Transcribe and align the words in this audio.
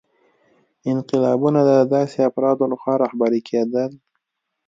انقلابونه 0.91 1.59
د 1.69 1.71
داسې 1.95 2.17
افرادو 2.29 2.63
لخوا 2.71 2.93
رهبري 3.03 3.41
کېدل. 3.49 3.91